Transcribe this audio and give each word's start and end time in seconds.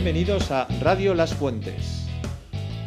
Bienvenidos 0.00 0.52
a 0.52 0.68
Radio 0.80 1.12
Las 1.12 1.34
Fuentes. 1.34 2.06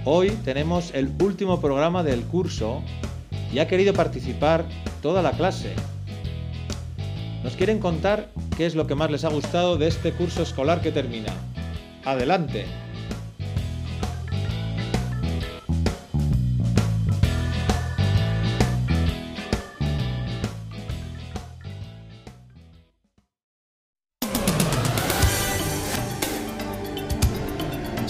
Hoy 0.05 0.29
tenemos 0.45 0.93
el 0.93 1.11
último 1.21 1.59
programa 1.59 2.03
del 2.03 2.21
curso 2.23 2.81
y 3.51 3.59
ha 3.59 3.67
querido 3.67 3.93
participar 3.93 4.63
toda 5.01 5.21
la 5.21 5.33
clase. 5.33 5.73
Nos 7.43 7.57
quieren 7.57 7.79
contar 7.79 8.29
qué 8.55 8.65
es 8.65 8.75
lo 8.75 8.87
que 8.87 8.95
más 8.95 9.11
les 9.11 9.25
ha 9.25 9.29
gustado 9.29 9.75
de 9.75 9.89
este 9.89 10.13
curso 10.13 10.41
escolar 10.41 10.79
que 10.79 10.93
termina. 10.93 11.33
Adelante. 12.05 12.65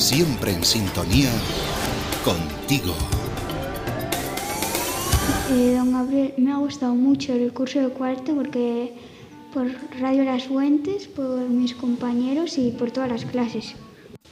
Siempre 0.01 0.51
en 0.51 0.63
sintonía 0.63 1.29
contigo. 2.25 2.95
Eh, 5.51 5.75
don 5.77 5.93
Gabriel, 5.93 6.33
me 6.37 6.51
ha 6.51 6.57
gustado 6.57 6.95
mucho 6.95 7.33
el 7.33 7.53
curso 7.53 7.79
de 7.81 7.89
cuarto 7.89 8.33
porque 8.33 8.95
por 9.53 9.67
Radio 9.99 10.23
Las 10.23 10.45
Fuentes, 10.45 11.07
por 11.07 11.41
mis 11.41 11.75
compañeros 11.75 12.57
y 12.57 12.71
por 12.71 12.89
todas 12.89 13.11
las 13.11 13.25
clases. 13.25 13.75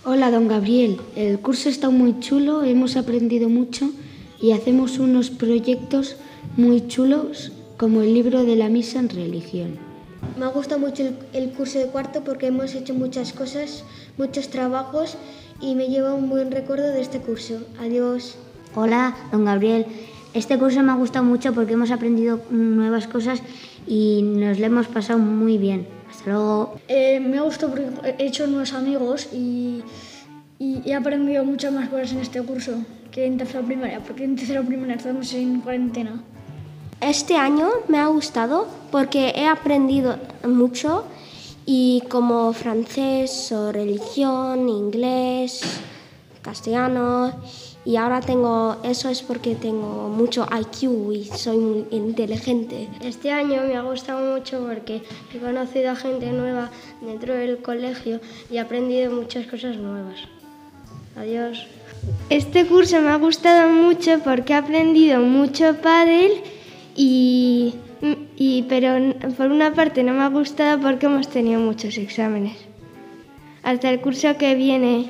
Hola, 0.05 0.32
don 0.32 0.48
Gabriel. 0.48 1.00
El 1.16 1.40
curso 1.40 1.70
está 1.70 1.92
muy 1.92 2.20
chulo, 2.20 2.64
hemos 2.64 2.98
aprendido 2.98 3.48
mucho 3.48 3.92
y 4.42 4.54
hacemos 4.54 4.98
unos 4.98 5.30
proyectos 5.30 6.16
muy 6.58 6.88
chulos 6.88 7.52
como 7.78 8.02
el 8.02 8.16
libro 8.16 8.44
de 8.44 8.56
la 8.56 8.70
misa 8.70 8.98
en 8.98 9.09
religión. 9.09 9.78
Me 10.36 10.45
ha 10.45 10.50
gustado 10.50 10.81
mucho 10.81 11.04
el, 11.04 11.16
el 11.34 11.52
curso 11.52 11.78
de 11.78 11.86
cuarto 11.90 12.23
porque 12.23 12.48
hemos 12.48 12.73
hecho 12.73 12.95
muchas 12.95 13.34
cosas, 13.34 13.84
muchos 14.17 14.50
trabajos 14.50 15.16
y 15.61 15.75
me 15.75 15.88
lleva 15.88 16.13
un 16.13 16.29
buen 16.29 16.52
recuerdo 16.52 16.88
de 16.89 17.02
este 17.02 17.19
curso. 17.19 17.61
Adiós. 17.79 18.38
Hola, 18.75 19.15
don 19.31 19.45
Gabriel. 19.45 19.85
Este 20.33 20.57
curso 20.57 20.83
me 20.83 20.91
ha 20.91 20.95
gustado 20.95 21.25
mucho 21.25 21.53
porque 21.53 21.73
hemos 21.73 21.91
aprendido 21.91 22.41
nuevas 22.49 23.07
cosas 23.07 23.41
y 23.87 24.21
nos 24.21 24.59
lo 24.59 24.65
hemos 24.65 24.87
pasado 24.87 25.19
muy 25.19 25.57
bien. 25.57 25.87
Hasta 26.09 26.31
luego. 26.31 26.75
Eh, 26.87 27.19
me 27.19 27.37
ha 27.39 27.41
gustado 27.41 27.73
porque 27.73 27.89
he 28.17 28.27
hecho 28.27 28.47
nuevos 28.47 28.73
amigos 28.73 29.30
y, 29.33 29.81
y, 30.59 30.81
he 30.85 30.93
aprendido 30.93 31.43
muchas 31.43 31.73
más 31.73 31.89
cosas 31.89 32.11
en 32.13 32.19
este 32.19 32.41
curso 32.41 32.73
que 33.11 33.25
en 33.25 33.37
tercera 33.37 33.63
primaria, 33.63 33.99
porque 34.02 34.23
en 34.23 34.35
tercera 34.35 34.61
primaria 34.61 34.95
estamos 34.95 35.33
en 35.33 35.61
cuarentena. 35.61 36.21
Este 37.02 37.35
año 37.35 37.69
me 37.87 37.97
ha 37.97 38.07
gustado 38.07 38.67
porque 38.91 39.33
he 39.35 39.47
aprendido 39.47 40.17
mucho 40.43 41.05
y 41.72 42.02
como 42.09 42.52
francés 42.52 43.52
o 43.52 43.72
religión, 43.72 44.67
inglés, 44.67 45.62
castellano 46.42 47.31
y 47.86 47.95
ahora 47.95 48.22
tengo, 48.22 48.78
eso 48.84 49.08
es 49.08 49.22
porque 49.22 49.53
tengo 49.53 50.09
mucho 50.09 50.48
IQ 50.52 51.14
y 51.14 51.26
soy 51.26 51.58
muy 51.58 51.86
inteligente. 51.92 52.89
Este 53.02 53.30
año 53.31 53.61
me 53.67 53.76
ha 53.76 53.84
gustado 53.84 54.36
mucho 54.36 54.66
porque 54.67 55.03
he 55.31 55.38
conocido 55.38 55.92
a 55.92 55.95
gente 55.95 56.31
nueva 56.31 56.72
dentro 57.02 57.36
del 57.36 57.59
colegio 57.59 58.20
y 58.50 58.56
he 58.56 58.59
aprendido 58.59 59.11
muchas 59.11 59.45
cosas 59.45 59.78
nuevas. 59.78 60.22
Adiós. 61.17 61.67
Este 62.31 62.66
curso 62.66 63.00
me 63.00 63.09
ha 63.09 63.17
gustado 63.17 63.70
mucho 63.70 64.17
porque 64.23 64.54
he 64.54 64.56
aprendido 64.56 65.20
mucho 65.20 65.76
pádel 65.83 66.31
y 66.95 67.76
y, 68.02 68.64
pero 68.64 69.14
por 69.38 69.52
una 69.52 69.73
parte 69.73 70.03
no 70.03 70.14
me 70.14 70.23
ha 70.23 70.30
gustado 70.30 70.80
porque 70.80 71.08
hemos 71.08 71.28
tenido 71.28 71.59
muchos 71.59 71.97
exámenes. 71.97 72.58
Hasta 73.64 73.89
el 73.89 74.00
curso 74.00 74.38
que 74.38 74.55
viene. 74.55 75.09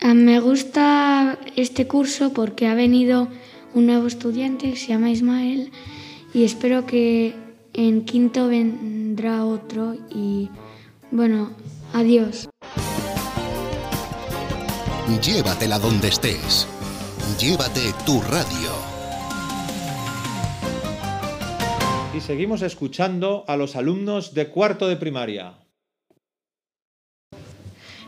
Ah, 0.00 0.14
me 0.14 0.40
gusta 0.40 1.38
este 1.56 1.86
curso 1.86 2.32
porque 2.32 2.68
ha 2.68 2.74
venido 2.74 3.28
un 3.74 3.86
nuevo 3.86 4.06
estudiante 4.06 4.70
que 4.70 4.76
se 4.76 4.88
llama 4.88 5.10
Ismael 5.10 5.70
y 6.32 6.44
espero 6.44 6.86
que 6.86 7.34
en 7.74 8.04
quinto 8.04 8.48
vendrá 8.48 9.44
otro 9.44 9.96
y 10.10 10.50
bueno, 11.10 11.50
adiós. 11.92 12.48
Llévatela 15.22 15.78
donde 15.78 16.08
estés. 16.08 16.66
Llévate 17.38 17.92
tu 18.04 18.20
radio. 18.20 18.77
Y 22.18 22.20
seguimos 22.20 22.62
escuchando 22.62 23.44
a 23.46 23.56
los 23.56 23.76
alumnos 23.76 24.34
de 24.34 24.48
cuarto 24.48 24.88
de 24.88 24.96
primaria. 24.96 25.52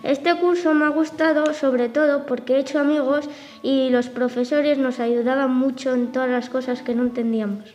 Este 0.03 0.34
curso 0.34 0.75
me 0.75 0.84
ha 0.84 0.88
gustado 0.88 1.54
sobre 1.54 1.88
todo 1.88 2.26
porque 2.26 2.54
he 2.54 2.59
hecho 2.59 2.81
amigos 2.81 3.28
y 3.62 3.88
los 3.91 4.09
profesores 4.09 4.78
nos 4.78 4.98
ayudaban 4.98 5.54
mucho 5.54 5.94
en 5.94 6.10
todas 6.10 6.28
las 6.28 6.50
cosas 6.50 6.82
que 6.82 6.97
no 6.97 7.04
entendíamos. 7.04 7.66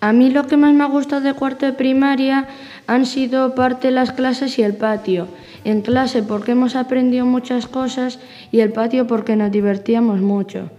A 0.00 0.12
mí 0.12 0.30
lo 0.30 0.46
que 0.46 0.56
más 0.56 0.72
me 0.74 0.84
ha 0.84 0.86
gustado 0.86 1.22
de 1.22 1.34
cuarto 1.34 1.66
de 1.66 1.72
primaria 1.72 2.46
han 2.86 3.04
sido 3.04 3.56
parte 3.56 3.88
de 3.88 3.94
las 3.94 4.12
clases 4.12 4.60
y 4.60 4.62
el 4.62 4.76
patio. 4.76 5.26
En 5.64 5.82
clase 5.82 6.22
porque 6.22 6.52
hemos 6.52 6.76
aprendido 6.76 7.26
muchas 7.26 7.66
cosas 7.66 8.20
y 8.52 8.60
el 8.60 8.72
patio 8.72 9.08
porque 9.08 9.34
nos 9.34 9.50
divertíamos 9.50 10.20
mucho. 10.20 10.70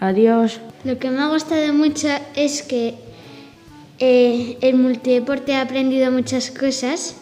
Adiós. 0.00 0.60
Lo 0.84 0.98
que 0.98 1.10
me 1.10 1.22
ha 1.22 1.28
gustado 1.28 1.72
mucho 1.72 2.08
es 2.34 2.62
que 2.62 3.09
eh, 4.00 4.56
el 4.62 4.76
multideporte 4.76 5.52
he 5.52 5.56
aprendido 5.56 6.10
muchas 6.10 6.50
cosas 6.50 7.16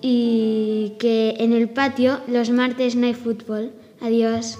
y 0.00 0.94
que 0.98 1.34
en 1.38 1.52
el 1.52 1.68
patio 1.68 2.20
los 2.26 2.48
martes 2.50 2.96
no 2.96 3.06
hay 3.06 3.14
fútbol. 3.14 3.72
Adiós. 4.00 4.58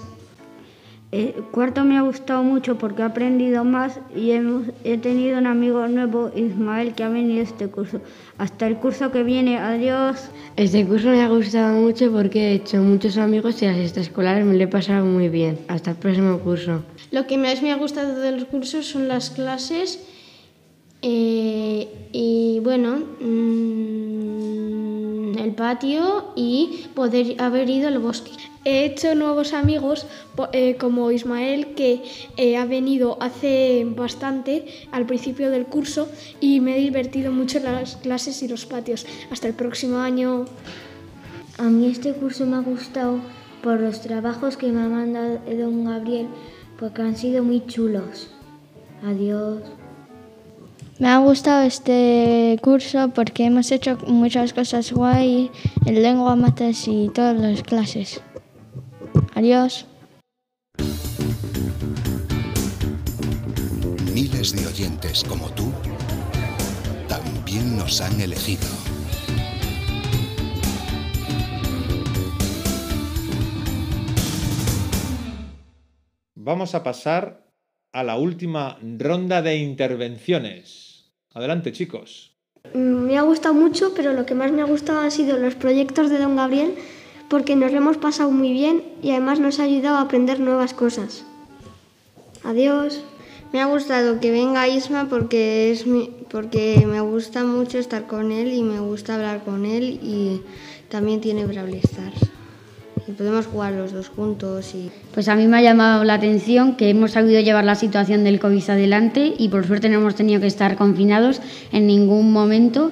El 1.09 1.33
cuarto 1.51 1.85
me 1.85 1.97
ha 1.97 2.01
gustado 2.01 2.43
mucho 2.43 2.77
porque 2.77 3.01
he 3.01 3.05
aprendido 3.05 3.63
más 3.63 3.99
y 4.13 4.31
he 4.83 4.97
tenido 4.97 5.37
un 5.37 5.47
amigo 5.47 5.87
nuevo, 5.87 6.31
Ismael, 6.35 6.93
que 6.93 7.03
ha 7.03 7.09
venido 7.09 7.39
a 7.39 7.43
este 7.43 7.67
curso. 7.67 8.01
Hasta 8.37 8.67
el 8.67 8.75
curso 8.75 9.09
que 9.09 9.23
viene, 9.23 9.57
adiós. 9.57 10.29
Este 10.57 10.85
curso 10.85 11.07
me 11.07 11.23
ha 11.23 11.29
gustado 11.29 11.79
mucho 11.79 12.11
porque 12.11 12.49
he 12.49 12.53
hecho 12.55 12.77
muchos 12.77 13.17
amigos 13.17 13.61
y 13.61 13.65
las 13.67 13.77
extraescolares 13.77 14.45
me 14.45 14.55
lo 14.55 14.63
he 14.65 14.67
pasado 14.67 15.05
muy 15.05 15.29
bien. 15.29 15.57
Hasta 15.69 15.91
el 15.91 15.97
próximo 15.97 16.39
curso. 16.39 16.83
Lo 17.09 17.25
que 17.25 17.37
más 17.37 17.63
me 17.63 17.71
ha 17.71 17.77
gustado 17.77 18.19
de 18.19 18.33
los 18.33 18.45
cursos 18.45 18.85
son 18.85 19.07
las 19.07 19.29
clases 19.29 20.05
eh, 21.01 22.09
y 22.11 22.59
bueno, 22.63 22.97
mm, 23.19 24.57
el 25.37 25.53
patio 25.53 26.31
y 26.35 26.87
poder 26.95 27.39
haber 27.41 27.69
ido 27.69 27.87
al 27.87 27.99
bosque. 27.99 28.31
He 28.65 28.83
hecho 28.85 29.15
nuevos 29.15 29.53
amigos 29.53 30.07
eh, 30.51 30.75
como 30.77 31.11
Ismael 31.11 31.75
que 31.75 32.03
eh, 32.35 32.57
ha 32.57 32.65
venido 32.65 33.17
hace 33.21 33.85
bastante 33.95 34.65
al 34.91 35.05
principio 35.05 35.51
del 35.51 35.67
curso 35.67 36.09
y 36.41 36.59
me 36.59 36.77
he 36.77 36.81
divertido 36.81 37.31
mucho 37.31 37.59
en 37.59 37.65
las 37.65 37.95
clases 37.95 38.43
y 38.43 38.47
los 38.47 38.65
patios. 38.65 39.05
Hasta 39.31 39.47
el 39.47 39.53
próximo 39.53 39.99
año. 39.99 40.45
A 41.59 41.63
mí 41.63 41.87
este 41.87 42.13
curso 42.13 42.45
me 42.45 42.57
ha 42.57 42.61
gustado 42.61 43.19
por 43.63 43.79
los 43.79 44.01
trabajos 44.01 44.57
que 44.57 44.71
me 44.71 44.81
ha 44.81 44.89
mandado 44.89 45.39
don 45.47 45.85
Gabriel 45.85 46.27
porque 46.77 47.01
han 47.03 47.15
sido 47.15 47.43
muy 47.43 47.65
chulos. 47.65 48.29
Adiós. 49.03 49.61
Me 50.99 51.09
ha 51.09 51.19
gustado 51.19 51.61
este 51.61 52.57
curso 52.63 53.11
porque 53.13 53.45
hemos 53.45 53.71
hecho 53.71 53.99
muchas 54.07 54.51
cosas 54.51 54.91
guay 54.91 55.51
en 55.85 56.01
lengua, 56.01 56.35
mates 56.35 56.87
y 56.87 57.09
todas 57.13 57.39
las 57.39 57.61
clases. 57.61 58.19
Adiós. 59.35 59.85
Miles 64.11 64.55
de 64.55 64.65
oyentes 64.65 65.23
como 65.23 65.51
tú 65.51 65.71
también 67.07 67.77
nos 67.77 68.01
han 68.01 68.19
elegido. 68.19 68.65
Vamos 76.33 76.73
a 76.73 76.81
pasar 76.81 77.45
a 77.91 78.03
la 78.03 78.17
última 78.17 78.79
ronda 78.81 79.43
de 79.43 79.57
intervenciones. 79.57 80.86
Adelante, 81.37 81.71
chicos. 81.71 82.31
Me 82.73 83.15
ha 83.15 83.21
gustado 83.21 83.53
mucho, 83.53 83.93
pero 83.95 84.11
lo 84.13 84.25
que 84.25 84.33
más 84.33 84.51
me 84.51 84.63
ha 84.63 84.65
gustado 84.65 85.01
han 85.01 85.11
sido 85.11 85.37
los 85.37 85.53
proyectos 85.53 86.09
de 86.09 86.17
don 86.17 86.35
Gabriel, 86.35 86.73
porque 87.29 87.55
nos 87.55 87.71
lo 87.71 87.77
hemos 87.77 87.97
pasado 87.97 88.31
muy 88.31 88.51
bien 88.53 88.81
y 89.03 89.11
además 89.11 89.39
nos 89.39 89.59
ha 89.59 89.65
ayudado 89.65 89.97
a 89.97 90.01
aprender 90.01 90.39
nuevas 90.39 90.73
cosas. 90.73 91.25
Adiós. 92.43 93.03
Me 93.53 93.61
ha 93.61 93.67
gustado 93.67 94.19
que 94.19 94.31
venga 94.31 94.67
Isma 94.67 95.09
porque, 95.09 95.69
es 95.69 95.85
porque 96.31 96.83
me 96.87 97.01
gusta 97.01 97.43
mucho 97.43 97.77
estar 97.77 98.07
con 98.07 98.31
él 98.31 98.51
y 98.51 98.63
me 98.63 98.79
gusta 98.79 99.13
hablar 99.13 99.43
con 99.43 99.67
él 99.67 99.99
y 100.01 100.41
también 100.89 101.21
tiene 101.21 101.45
Brawl 101.45 101.75
Stars 101.75 102.36
y 103.07 103.11
podemos 103.11 103.47
jugar 103.47 103.73
los 103.73 103.93
dos 103.93 104.09
juntos. 104.09 104.73
Y... 104.75 104.91
Pues 105.13 105.27
a 105.27 105.35
mí 105.35 105.47
me 105.47 105.57
ha 105.57 105.61
llamado 105.61 106.03
la 106.03 106.15
atención 106.15 106.75
que 106.75 106.89
hemos 106.89 107.11
sabido 107.11 107.39
llevar 107.41 107.63
la 107.63 107.75
situación 107.75 108.23
del 108.23 108.39
COVID 108.39 108.69
adelante 108.69 109.33
y 109.37 109.49
por 109.49 109.65
suerte 109.65 109.89
no 109.89 109.99
hemos 109.99 110.15
tenido 110.15 110.41
que 110.41 110.47
estar 110.47 110.75
confinados 110.75 111.41
en 111.71 111.87
ningún 111.87 112.31
momento. 112.31 112.91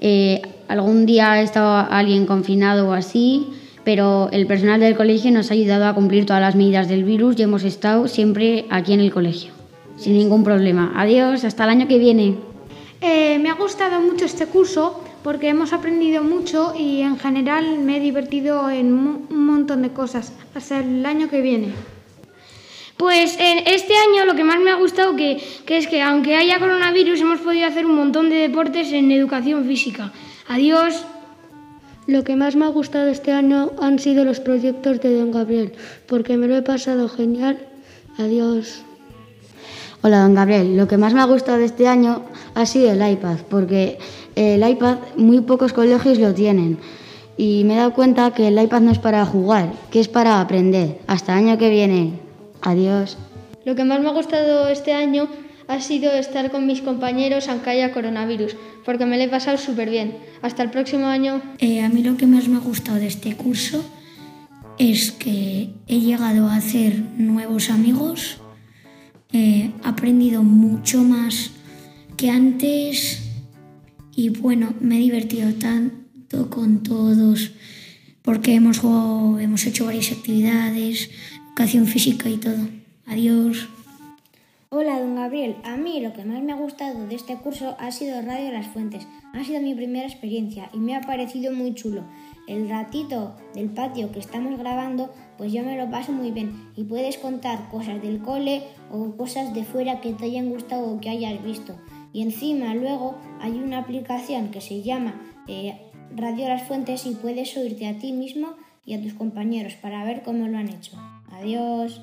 Eh, 0.00 0.42
algún 0.68 1.06
día 1.06 1.32
ha 1.32 1.42
estado 1.42 1.88
alguien 1.90 2.26
confinado 2.26 2.88
o 2.88 2.92
así, 2.92 3.48
pero 3.84 4.28
el 4.32 4.46
personal 4.46 4.80
del 4.80 4.96
colegio 4.96 5.32
nos 5.32 5.50
ha 5.50 5.54
ayudado 5.54 5.86
a 5.86 5.94
cumplir 5.94 6.26
todas 6.26 6.42
las 6.42 6.54
medidas 6.54 6.88
del 6.88 7.04
virus 7.04 7.38
y 7.38 7.42
hemos 7.42 7.64
estado 7.64 8.06
siempre 8.06 8.66
aquí 8.70 8.92
en 8.92 9.00
el 9.00 9.12
colegio, 9.12 9.52
sin 9.96 10.12
ningún 10.12 10.44
problema. 10.44 10.92
Adiós, 10.94 11.44
hasta 11.44 11.64
el 11.64 11.70
año 11.70 11.88
que 11.88 11.98
viene. 11.98 12.36
Eh, 13.00 13.38
me 13.38 13.48
ha 13.48 13.54
gustado 13.54 14.00
mucho 14.00 14.24
este 14.24 14.46
curso 14.46 15.02
porque 15.28 15.50
hemos 15.50 15.74
aprendido 15.74 16.24
mucho 16.24 16.72
y 16.74 17.02
en 17.02 17.18
general 17.18 17.80
me 17.80 17.98
he 17.98 18.00
divertido 18.00 18.70
en 18.70 18.94
un 18.94 19.44
montón 19.46 19.82
de 19.82 19.90
cosas. 19.90 20.32
Hasta 20.54 20.80
el 20.80 21.04
año 21.04 21.28
que 21.28 21.42
viene. 21.42 21.74
Pues 22.96 23.36
en 23.38 23.58
este 23.66 23.92
año 23.94 24.24
lo 24.24 24.34
que 24.34 24.44
más 24.44 24.58
me 24.58 24.70
ha 24.70 24.76
gustado 24.76 25.16
que, 25.16 25.36
que 25.66 25.76
es 25.76 25.86
que 25.86 26.00
aunque 26.00 26.34
haya 26.34 26.58
coronavirus 26.58 27.20
hemos 27.20 27.40
podido 27.40 27.66
hacer 27.66 27.84
un 27.84 27.96
montón 27.96 28.30
de 28.30 28.36
deportes 28.36 28.90
en 28.90 29.12
educación 29.12 29.66
física. 29.66 30.12
Adiós. 30.48 31.04
Lo 32.06 32.24
que 32.24 32.34
más 32.34 32.56
me 32.56 32.64
ha 32.64 32.68
gustado 32.68 33.08
este 33.08 33.32
año 33.32 33.72
han 33.82 33.98
sido 33.98 34.24
los 34.24 34.40
proyectos 34.40 34.98
de 35.02 35.14
don 35.14 35.30
Gabriel, 35.30 35.74
porque 36.06 36.38
me 36.38 36.48
lo 36.48 36.56
he 36.56 36.62
pasado 36.62 37.06
genial. 37.06 37.58
Adiós. 38.16 38.82
Hola, 40.00 40.22
don 40.22 40.34
Gabriel. 40.34 40.74
Lo 40.74 40.88
que 40.88 40.96
más 40.96 41.12
me 41.12 41.20
ha 41.20 41.24
gustado 41.24 41.58
este 41.58 41.86
año 41.86 42.22
ha 42.54 42.64
sido 42.64 42.92
el 42.92 43.02
iPad, 43.12 43.38
porque 43.50 43.98
el 44.38 44.68
iPad 44.68 44.98
muy 45.16 45.40
pocos 45.40 45.72
colegios 45.72 46.18
lo 46.18 46.32
tienen. 46.32 46.78
Y 47.36 47.64
me 47.64 47.74
he 47.74 47.76
dado 47.76 47.92
cuenta 47.92 48.32
que 48.32 48.48
el 48.48 48.60
iPad 48.60 48.82
no 48.82 48.92
es 48.92 48.98
para 48.98 49.24
jugar, 49.26 49.72
que 49.90 50.00
es 50.00 50.08
para 50.08 50.40
aprender. 50.40 51.00
Hasta 51.06 51.32
el 51.32 51.46
año 51.46 51.58
que 51.58 51.70
viene. 51.70 52.12
Adiós. 52.62 53.16
Lo 53.64 53.74
que 53.74 53.84
más 53.84 54.00
me 54.00 54.08
ha 54.08 54.12
gustado 54.12 54.68
este 54.68 54.92
año 54.92 55.28
ha 55.66 55.80
sido 55.80 56.12
estar 56.12 56.50
con 56.50 56.66
mis 56.66 56.80
compañeros 56.80 57.48
aunque 57.48 57.70
haya 57.70 57.92
coronavirus, 57.92 58.56
porque 58.84 59.06
me 59.06 59.18
lo 59.18 59.24
he 59.24 59.28
pasado 59.28 59.58
súper 59.58 59.90
bien. 59.90 60.16
Hasta 60.40 60.62
el 60.62 60.70
próximo 60.70 61.06
año. 61.06 61.42
Eh, 61.58 61.82
a 61.82 61.88
mí 61.88 62.02
lo 62.02 62.16
que 62.16 62.26
más 62.26 62.48
me 62.48 62.56
ha 62.56 62.60
gustado 62.60 62.98
de 62.98 63.08
este 63.08 63.36
curso 63.36 63.84
es 64.78 65.10
que 65.10 65.70
he 65.88 66.00
llegado 66.00 66.46
a 66.46 66.56
hacer 66.56 67.02
nuevos 67.16 67.70
amigos, 67.70 68.38
he 69.32 69.72
aprendido 69.82 70.42
mucho 70.42 71.02
más 71.02 71.50
que 72.16 72.30
antes 72.30 73.27
y 74.18 74.30
bueno, 74.30 74.74
me 74.80 74.96
he 74.96 74.98
divertido 74.98 75.54
tanto 75.60 76.50
con 76.50 76.82
todos 76.82 77.52
porque 78.22 78.56
hemos 78.56 78.80
jugado, 78.80 79.38
hemos 79.38 79.64
hecho 79.64 79.86
varias 79.86 80.10
actividades, 80.10 81.08
educación 81.46 81.86
física 81.86 82.28
y 82.28 82.36
todo. 82.36 82.66
Adiós. 83.06 83.68
Hola, 84.70 84.98
don 84.98 85.14
Gabriel. 85.14 85.54
A 85.62 85.76
mí 85.76 86.00
lo 86.00 86.14
que 86.14 86.24
más 86.24 86.42
me 86.42 86.50
ha 86.50 86.56
gustado 86.56 87.06
de 87.06 87.14
este 87.14 87.36
curso 87.36 87.76
ha 87.78 87.92
sido 87.92 88.20
Radio 88.20 88.50
Las 88.50 88.66
Fuentes. 88.66 89.06
Ha 89.34 89.44
sido 89.44 89.60
mi 89.60 89.76
primera 89.76 90.08
experiencia 90.08 90.68
y 90.74 90.78
me 90.78 90.96
ha 90.96 91.00
parecido 91.00 91.52
muy 91.52 91.74
chulo. 91.74 92.02
El 92.48 92.68
ratito 92.68 93.36
del 93.54 93.68
patio 93.68 94.10
que 94.10 94.18
estamos 94.18 94.58
grabando, 94.58 95.14
pues 95.36 95.52
yo 95.52 95.62
me 95.62 95.76
lo 95.78 95.88
paso 95.92 96.10
muy 96.10 96.32
bien 96.32 96.72
y 96.74 96.82
puedes 96.82 97.18
contar 97.18 97.68
cosas 97.70 98.02
del 98.02 98.18
cole 98.18 98.64
o 98.90 99.16
cosas 99.16 99.54
de 99.54 99.62
fuera 99.62 100.00
que 100.00 100.12
te 100.12 100.24
hayan 100.24 100.48
gustado 100.48 100.90
o 100.90 101.00
que 101.00 101.08
hayas 101.08 101.40
visto. 101.44 101.76
Y 102.12 102.22
encima 102.22 102.74
luego 102.74 103.16
hay 103.40 103.52
una 103.52 103.78
aplicación 103.78 104.50
que 104.50 104.60
se 104.60 104.82
llama 104.82 105.20
eh, 105.46 105.78
Radio 106.14 106.48
Las 106.48 106.66
Fuentes 106.66 107.06
y 107.06 107.14
puedes 107.14 107.56
oírte 107.56 107.86
a 107.86 107.98
ti 107.98 108.12
mismo 108.12 108.54
y 108.84 108.94
a 108.94 109.02
tus 109.02 109.14
compañeros 109.14 109.74
para 109.74 110.04
ver 110.04 110.22
cómo 110.22 110.48
lo 110.48 110.58
han 110.58 110.68
hecho. 110.70 110.92
Adiós. 111.30 112.00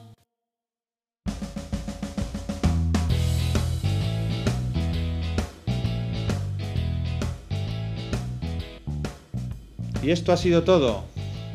Y 10.04 10.12
esto 10.12 10.31
ha 10.31 10.38
sido 10.38 10.63
todo. 10.63 11.04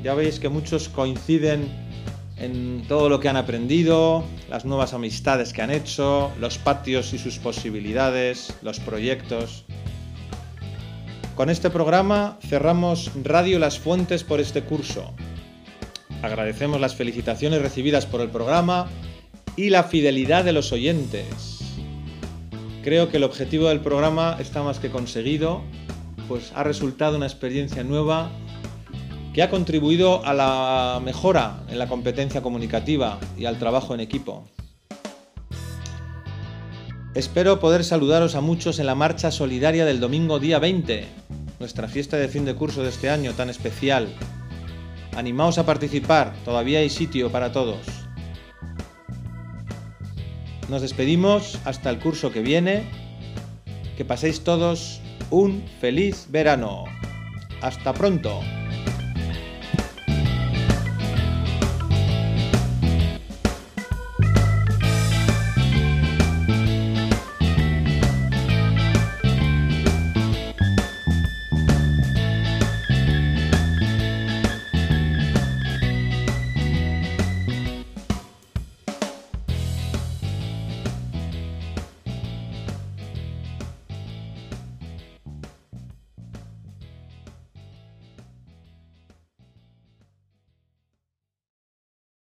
Ya 0.02 0.14
veis 0.14 0.40
que 0.40 0.48
muchos 0.48 0.88
coinciden 0.88 1.68
en 2.40 2.82
todo 2.88 3.08
lo 3.08 3.20
que 3.20 3.28
han 3.28 3.36
aprendido, 3.36 4.24
las 4.48 4.64
nuevas 4.64 4.94
amistades 4.94 5.52
que 5.52 5.62
han 5.62 5.70
hecho, 5.70 6.32
los 6.40 6.58
patios 6.58 7.12
y 7.12 7.18
sus 7.18 7.38
posibilidades, 7.38 8.54
los 8.62 8.80
proyectos. 8.80 9.64
Con 11.36 11.50
este 11.50 11.70
programa 11.70 12.38
cerramos 12.46 13.10
Radio 13.22 13.58
Las 13.58 13.78
Fuentes 13.78 14.24
por 14.24 14.40
este 14.40 14.62
curso. 14.62 15.12
Agradecemos 16.22 16.80
las 16.80 16.94
felicitaciones 16.94 17.62
recibidas 17.62 18.06
por 18.06 18.20
el 18.20 18.30
programa 18.30 18.88
y 19.56 19.70
la 19.70 19.84
fidelidad 19.84 20.44
de 20.44 20.52
los 20.52 20.72
oyentes. 20.72 21.58
Creo 22.82 23.10
que 23.10 23.18
el 23.18 23.24
objetivo 23.24 23.68
del 23.68 23.80
programa 23.80 24.36
está 24.40 24.62
más 24.62 24.78
que 24.78 24.90
conseguido, 24.90 25.62
pues 26.28 26.52
ha 26.54 26.62
resultado 26.62 27.16
una 27.16 27.26
experiencia 27.26 27.84
nueva 27.84 28.30
que 29.32 29.42
ha 29.42 29.50
contribuido 29.50 30.24
a 30.24 30.34
la 30.34 31.00
mejora 31.02 31.62
en 31.68 31.78
la 31.78 31.88
competencia 31.88 32.42
comunicativa 32.42 33.18
y 33.38 33.44
al 33.44 33.58
trabajo 33.58 33.94
en 33.94 34.00
equipo. 34.00 34.44
Espero 37.14 37.60
poder 37.60 37.84
saludaros 37.84 38.34
a 38.34 38.40
muchos 38.40 38.78
en 38.78 38.86
la 38.86 38.94
marcha 38.94 39.30
solidaria 39.30 39.84
del 39.84 40.00
domingo 40.00 40.38
día 40.38 40.58
20, 40.58 41.08
nuestra 41.58 41.88
fiesta 41.88 42.16
de 42.16 42.28
fin 42.28 42.44
de 42.44 42.54
curso 42.54 42.82
de 42.82 42.88
este 42.88 43.10
año 43.10 43.32
tan 43.32 43.50
especial. 43.50 44.08
Animaos 45.16 45.58
a 45.58 45.66
participar, 45.66 46.34
todavía 46.44 46.78
hay 46.78 46.88
sitio 46.88 47.30
para 47.32 47.52
todos. 47.52 47.78
Nos 50.68 50.82
despedimos 50.82 51.58
hasta 51.64 51.90
el 51.90 51.98
curso 51.98 52.30
que 52.30 52.42
viene. 52.42 52.84
Que 53.96 54.04
paséis 54.04 54.44
todos 54.44 55.00
un 55.30 55.64
feliz 55.80 56.28
verano. 56.30 56.84
Hasta 57.60 57.92
pronto. 57.92 58.40